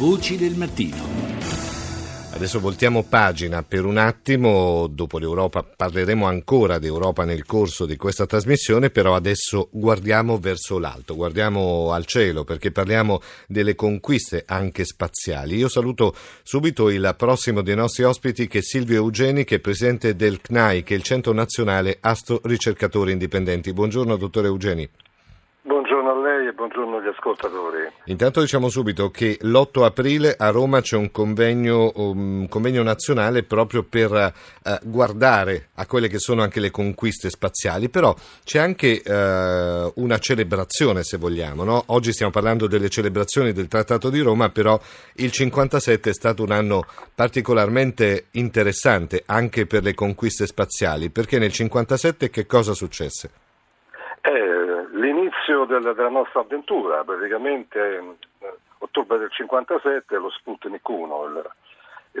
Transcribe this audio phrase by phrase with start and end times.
[0.00, 0.96] Voci del mattino.
[2.32, 7.96] Adesso voltiamo pagina per un attimo, dopo l'Europa parleremo ancora di Europa nel corso di
[7.96, 14.86] questa trasmissione, però adesso guardiamo verso l'alto, guardiamo al cielo perché parliamo delle conquiste anche
[14.86, 15.56] spaziali.
[15.56, 20.16] Io saluto subito il prossimo dei nostri ospiti che è Silvio Eugeni, che è presidente
[20.16, 23.74] del CNAI, che è il Centro Nazionale Astro Ricercatori Indipendenti.
[23.74, 24.88] Buongiorno dottore Eugeni.
[25.62, 27.86] Buongiorno a lei e buongiorno agli ascoltatori.
[28.04, 33.82] Intanto diciamo subito che l'8 aprile a Roma c'è un convegno, un convegno nazionale proprio
[33.82, 39.92] per uh, guardare a quelle che sono anche le conquiste spaziali, però c'è anche uh,
[40.02, 41.62] una celebrazione se vogliamo.
[41.62, 41.82] No?
[41.88, 44.80] Oggi stiamo parlando delle celebrazioni del Trattato di Roma, però
[45.16, 51.52] il 57 è stato un anno particolarmente interessante anche per le conquiste spaziali, perché nel
[51.52, 53.39] 57 che cosa successe?
[54.22, 57.78] Eh, l'inizio del, della nostra avventura, praticamente
[58.40, 61.50] eh, ottobre del 57, lo Sputnik 1, il,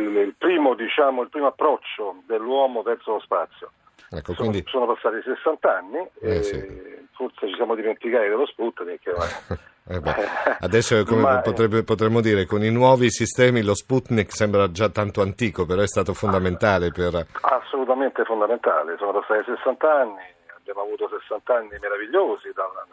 [0.00, 3.70] il, il, primo, diciamo, il primo approccio dell'uomo verso lo spazio.
[4.10, 4.68] Ecco, sono, quindi...
[4.68, 7.06] sono, passati 60 anni eh, sì.
[7.12, 9.02] forse ci siamo dimenticati dello Sputnik.
[9.88, 10.14] Eh beh,
[10.66, 15.64] adesso Ma, potrebbe, potremmo dire con i nuovi sistemi lo Sputnik sembra già tanto antico,
[15.64, 17.24] però è stato fondamentale per...
[17.42, 20.22] Assolutamente fondamentale, sono passati 60 anni,
[20.70, 22.84] abbiamo avuto 60 anni meravigliosi dalla,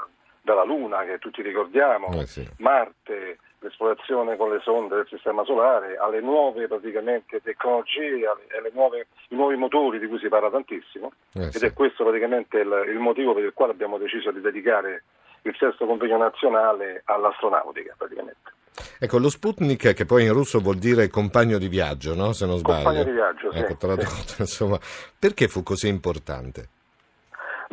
[0.42, 2.48] dalla Luna che tutti ricordiamo, eh sì.
[2.58, 9.08] Marte, l'esplorazione con le sonde del Sistema Solare, alle nuove praticamente tecnologie, alle, alle nuove,
[9.30, 11.66] i nuovi motori di cui si parla tantissimo eh ed sì.
[11.66, 15.04] è questo praticamente il, il motivo per il quale abbiamo deciso di dedicare
[15.44, 18.52] il sesto convegno nazionale all'astronautica praticamente.
[19.00, 22.34] Ecco, lo Sputnik, che poi in russo vuol dire compagno di viaggio, no?
[22.34, 22.84] se non sbaglio.
[22.84, 23.60] Compagno di viaggio, sì.
[23.60, 24.80] Ecco, tradotto, insomma,
[25.20, 26.70] perché fu così importante?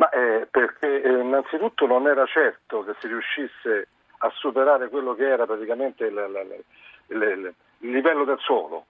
[0.01, 5.27] Ma eh, perché eh, innanzitutto non era certo che si riuscisse a superare quello che
[5.27, 6.63] era praticamente il,
[7.09, 8.87] il, il, il livello del suolo.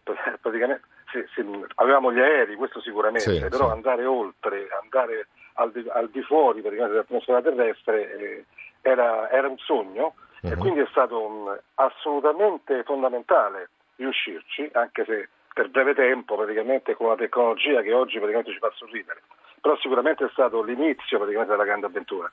[1.11, 1.45] Sì, sì,
[1.75, 3.71] avevamo gli aerei, questo sicuramente, Sì, però sì.
[3.73, 8.45] andare oltre, andare al di, al di fuori dell'atmosfera terrestre eh,
[8.81, 10.57] era, era un sogno e Mhm.
[10.59, 17.15] quindi è stato um, assolutamente fondamentale riuscirci, anche se per breve tempo praticamente con una
[17.17, 19.21] tecnologia che oggi praticamente ci fa sorridere.
[19.61, 22.31] Però sicuramente è stato l'inizio praticamente della grande avventura.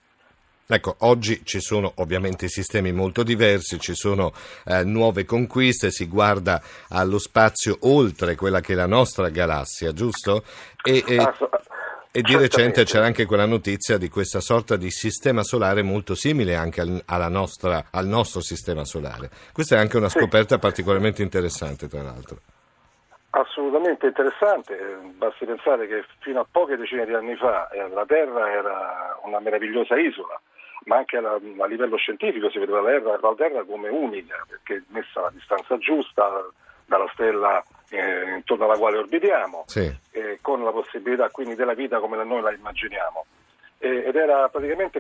[0.71, 4.33] Ecco, oggi ci sono ovviamente sistemi molto diversi, ci sono
[4.66, 10.44] eh, nuove conquiste, si guarda allo spazio oltre quella che è la nostra galassia, giusto?
[10.83, 11.33] E, e-
[12.11, 16.55] e di recente c'era anche quella notizia di questa sorta di sistema solare molto simile
[16.55, 19.31] anche al, alla nostra- al nostro sistema solare.
[19.53, 20.19] Questa è anche una Sì.
[20.19, 22.41] scoperta particolarmente interessante, tra l'altro.
[23.38, 24.76] Assolutamente interessante,
[25.15, 29.38] basti pensare che fino a poche decine di anni fa eh, la Terra era una
[29.38, 30.41] meravigliosa isola,
[30.87, 35.21] ma anche a, livello scientifico si vedeva la Terra, la Terra come unica, perché messa
[35.21, 36.49] alla distanza giusta
[36.87, 39.88] dalla stella eh, intorno alla quale orbitiamo, Sì.
[40.10, 43.25] eh, con la possibilità quindi della vita come noi la immaginiamo.
[43.81, 44.99] Eh, ed era praticamente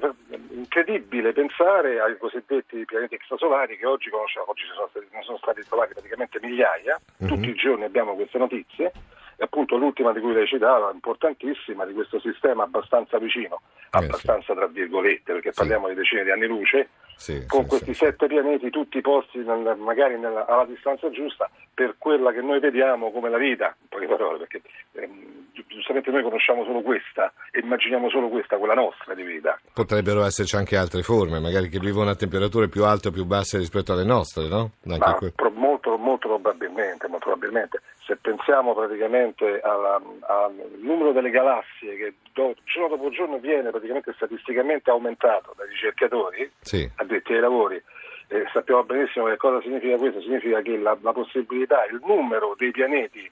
[0.50, 5.64] incredibile pensare ai cosiddetti pianeti extrasolari che oggi conosciamo, oggi sono stati, ne sono stati
[5.66, 7.26] trovati praticamente migliaia, Mhm.
[7.26, 8.92] tutti i giorni abbiamo queste notizie
[9.36, 14.54] e appunto l'ultima di cui lei citava, importantissima, di questo sistema abbastanza vicino, Eh, abbastanza
[14.54, 15.58] tra virgolette, perché Sì.
[15.58, 19.76] parliamo di decine di anni luce, Sì, con sì, questi sette pianeti tutti posti nel-
[19.76, 24.06] magari nella- alla distanza giusta per quella che noi vediamo come la vita, in poche
[24.06, 24.60] parole, perché
[24.92, 29.58] ehm, giustamente noi conosciamo solo questa e immaginiamo solo questa, quella nostra di vita.
[29.72, 33.58] Potrebbero esserci anche altre forme, magari che vivono a temperature più alte o più basse
[33.58, 34.70] rispetto alle nostre, no?
[35.18, 41.96] Que- pro- molto, molto probabilmente, molto probabilmente, se pensiamo praticamente alla- al numero delle galassie
[41.96, 46.88] che do- giorno dopo giorno viene praticamente statisticamente aumentato dai ricercatori, Sì.
[46.96, 47.82] addetti ai lavori,
[48.28, 52.70] eh, sappiamo benissimo che cosa significa questo, significa che la, la possibilità, il numero dei
[52.70, 53.30] pianeti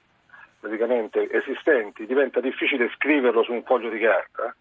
[0.61, 4.55] praticamente esistenti diventa difficile scriverlo su un foglio di carta,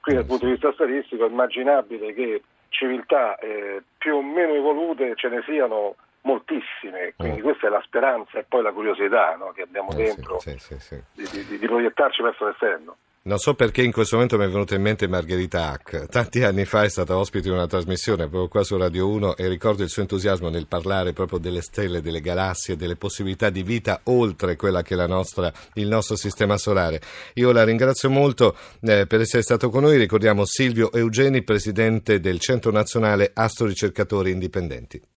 [0.00, 5.14] quindi dal punto di vista statistico è immaginabile che civiltà eh, più o meno evolute
[5.16, 7.42] ce ne siano moltissime, quindi Mm.
[7.42, 10.78] questa è la speranza e poi la curiosità no, che abbiamo Eh, dentro sì, sì,
[10.78, 11.02] sì.
[11.12, 12.96] di, di- di proiettarci verso l'esterno.
[13.24, 16.06] Non so perché in questo momento mi è venuta in mente Margherita Hack.
[16.08, 19.46] Tanti anni fa è stata ospite di una trasmissione proprio qua su Radio 1 e
[19.46, 24.00] ricordo il suo entusiasmo nel parlare proprio delle stelle, delle galassie, delle possibilità di vita
[24.06, 27.00] oltre quella che è la nostra, il nostro sistema solare.
[27.34, 29.98] Io la ringrazio molto eh, per essere stato con noi.
[29.98, 35.02] Ricordiamo Silvio Eugeni, presidente del Centro Nazionale Astroricercatori Indipendenti.